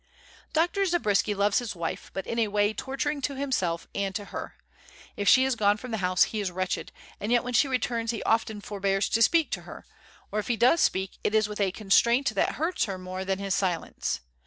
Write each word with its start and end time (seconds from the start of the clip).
Dr. 0.51 0.83
Zabriskie 0.83 1.35
loves 1.35 1.59
his 1.59 1.75
wife, 1.75 2.09
but 2.15 2.25
in 2.25 2.39
a 2.39 2.47
way 2.47 2.73
torturing 2.73 3.21
to 3.21 3.35
himself 3.35 3.85
and 3.93 4.15
to 4.15 4.25
her. 4.33 4.55
If 5.15 5.29
she 5.29 5.45
is 5.45 5.55
gone 5.55 5.77
from 5.77 5.91
the 5.91 5.99
house 5.99 6.23
he 6.23 6.39
is 6.39 6.49
wretched, 6.49 6.91
and 7.19 7.31
yet 7.31 7.43
when 7.43 7.53
she 7.53 7.67
returns 7.67 8.09
he 8.09 8.23
often 8.23 8.61
forbears 8.61 9.07
to 9.09 9.21
speak 9.21 9.51
to 9.51 9.61
her, 9.61 9.85
or 10.31 10.39
if 10.39 10.47
he 10.47 10.57
does 10.57 10.81
speak 10.81 11.19
it 11.23 11.35
is 11.35 11.47
with 11.47 11.61
a 11.61 11.71
constraint 11.71 12.33
that 12.33 12.53
hurts 12.55 12.85
her 12.85 12.97
more 12.97 13.23
than 13.23 13.37
his 13.37 13.53
silence. 13.53 14.21